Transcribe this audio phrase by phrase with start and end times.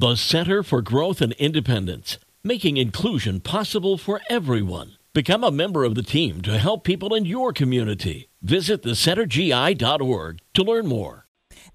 [0.00, 4.96] The Center for Growth and Independence, making inclusion possible for everyone.
[5.12, 8.30] Become a member of the team to help people in your community.
[8.40, 11.26] Visit thecentergi.org to learn more.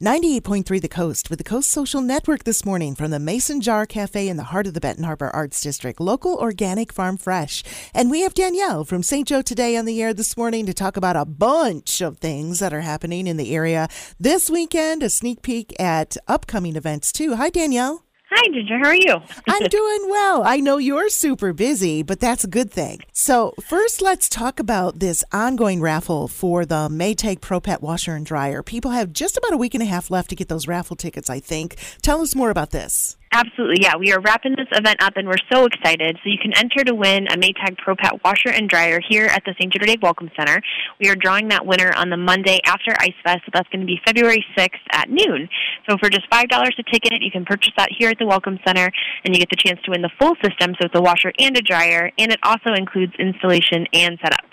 [0.02, 4.28] 98.3 The Coast with the Coast Social Network this morning from the Mason Jar Cafe
[4.28, 7.62] in the heart of the Benton Harbor Arts District, local organic farm fresh.
[7.94, 9.28] And we have Danielle from St.
[9.28, 12.74] Joe today on the air this morning to talk about a bunch of things that
[12.74, 13.88] are happening in the area
[14.20, 17.36] this weekend, a sneak peek at upcoming events too.
[17.36, 18.05] Hi, Danielle.
[18.32, 18.80] Hi, Ginger.
[18.80, 19.22] How are you?
[19.48, 20.42] I'm doing well.
[20.44, 23.02] I know you're super busy, but that's a good thing.
[23.14, 28.26] So, first, let's talk about this ongoing raffle for the Maytag Pro Pet Washer and
[28.26, 28.64] Dryer.
[28.64, 31.30] People have just about a week and a half left to get those raffle tickets,
[31.30, 31.76] I think.
[32.02, 33.16] Tell us more about this.
[33.36, 33.98] Absolutely, yeah.
[33.98, 36.18] We are wrapping this event up and we're so excited.
[36.24, 39.44] So you can enter to win a Maytag Pro Pet washer and dryer here at
[39.44, 39.74] the St.
[39.74, 40.62] Joe Today Welcome Center.
[41.02, 43.86] We are drawing that winner on the Monday after Ice Fest, so that's going to
[43.86, 45.50] be February 6th at noon.
[45.90, 48.90] So for just $5 a ticket, you can purchase that here at the Welcome Center
[49.26, 51.58] and you get the chance to win the full system, so it's a washer and
[51.58, 54.46] a dryer, and it also includes installation and setup.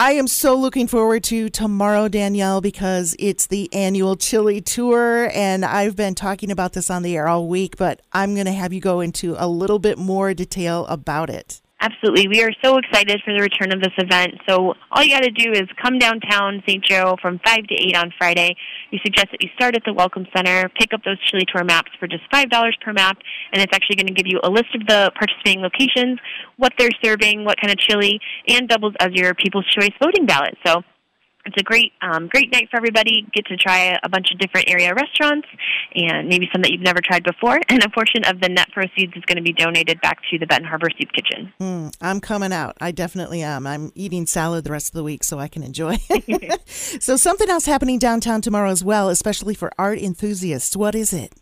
[0.00, 5.28] I am so looking forward to tomorrow, Danielle, because it's the annual Chili Tour.
[5.34, 8.52] And I've been talking about this on the air all week, but I'm going to
[8.52, 11.60] have you go into a little bit more detail about it.
[11.80, 12.26] Absolutely.
[12.26, 14.34] We are so excited for the return of this event.
[14.48, 16.84] So all you got to do is come downtown St.
[16.84, 18.56] Joe from 5 to 8 on Friday.
[18.90, 21.92] We suggest that you start at the Welcome Center, pick up those Chili Tour maps
[22.00, 22.50] for just $5
[22.84, 23.18] per map,
[23.52, 26.18] and it's actually going to give you a list of the participating locations,
[26.56, 28.18] what they're serving, what kind of chili,
[28.48, 30.58] and doubles as your People's Choice voting ballot.
[30.66, 30.82] So
[31.48, 33.26] it's a great um, great night for everybody.
[33.32, 35.48] Get to try a, bunch of different area restaurants
[35.94, 37.58] and maybe some that you've never tried before.
[37.68, 40.46] And a portion of the net proceeds is going to be donated back to the
[40.46, 41.52] Benton Harbor Soup Kitchen.
[41.60, 42.76] Mm, I'm coming out.
[42.80, 43.66] I definitely am.
[43.66, 45.98] I'm eating salad the rest of the week so I can enjoy.
[46.66, 50.76] so something else happening downtown tomorrow as well, especially for art enthusiasts.
[50.76, 51.32] What is it?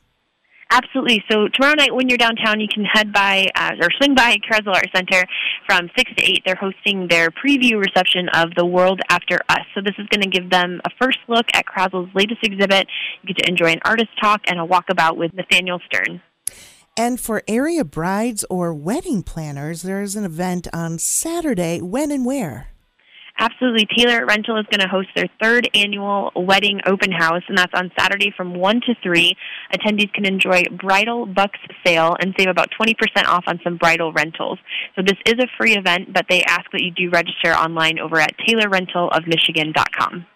[0.76, 1.24] Absolutely.
[1.30, 4.74] So tomorrow night, when you're downtown, you can head by uh, or swing by Krasl
[4.74, 5.24] Art Center
[5.66, 6.42] from six to eight.
[6.44, 9.64] They're hosting their preview reception of The World After Us.
[9.74, 12.88] So this is going to give them a first look at Krasl's latest exhibit.
[13.22, 16.20] You get to enjoy an artist talk and a walkabout with Nathaniel Stern.
[16.94, 21.80] And for area brides or wedding planners, there's an event on Saturday.
[21.80, 22.68] When and where?
[23.38, 23.86] Absolutely.
[23.96, 27.92] Taylor Rental is going to host their third annual wedding open house, and that's on
[27.98, 29.36] Saturday from 1 to 3.
[29.74, 32.94] Attendees can enjoy bridal bucks sale and save about 20%
[33.26, 34.58] off on some bridal rentals.
[34.94, 38.18] So this is a free event, but they ask that you do register online over
[38.18, 40.26] at taylorrentalofmichigan.com.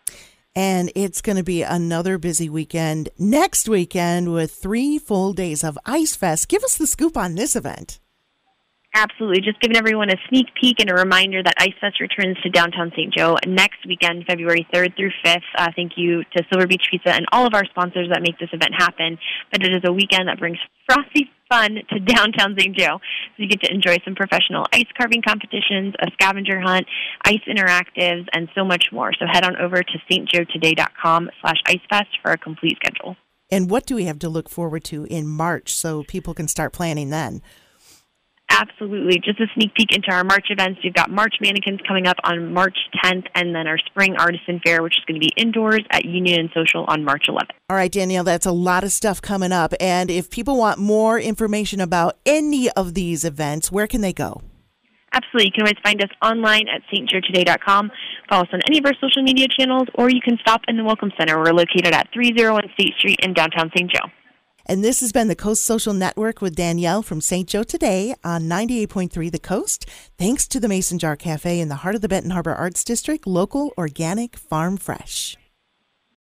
[0.55, 5.79] And it's going to be another busy weekend next weekend with three full days of
[5.87, 6.49] Ice Fest.
[6.49, 8.01] Give us the scoop on this event.
[8.95, 9.41] Absolutely.
[9.41, 12.91] Just giving everyone a sneak peek and a reminder that Ice Fest returns to downtown
[12.97, 13.15] St.
[13.15, 15.43] Joe next weekend, February 3rd through 5th.
[15.57, 18.49] Uh, thank you to Silver Beach Pizza and all of our sponsors that make this
[18.53, 19.17] event happen.
[19.53, 20.59] But it is a weekend that brings
[20.89, 22.77] frosty fun to downtown St.
[22.77, 22.99] Joe.
[23.37, 26.87] So you get to enjoy some professional ice carving competitions, a scavenger hunt,
[27.25, 29.13] ice interactives, and so much more.
[29.19, 33.17] So head on over to stjoetoday.com slash icefest for a complete schedule.
[33.53, 36.73] And what do we have to look forward to in March so people can start
[36.73, 37.43] planning then?
[38.51, 39.21] Absolutely.
[39.25, 40.81] Just a sneak peek into our March events.
[40.83, 44.83] We've got March mannequins coming up on March 10th, and then our Spring Artisan Fair,
[44.83, 47.51] which is going to be indoors at Union and Social on March 11th.
[47.71, 49.73] All right, Danielle, that's a lot of stuff coming up.
[49.79, 54.43] And if people want more information about any of these events, where can they go?
[55.13, 55.47] Absolutely.
[55.47, 57.91] You can always find us online at stjoetoday.com.
[58.29, 60.85] Follow us on any of our social media channels, or you can stop in the
[60.85, 61.39] Welcome Center.
[61.39, 63.91] We're located at 301 State Street in downtown St.
[63.91, 64.09] Joe.
[64.71, 67.49] And this has been the Coast Social Network with Danielle from St.
[67.49, 69.85] Joe today on 98.3 The Coast.
[70.17, 73.27] Thanks to the Mason Jar Cafe in the heart of the Benton Harbor Arts District,
[73.27, 75.37] local, organic, farm fresh.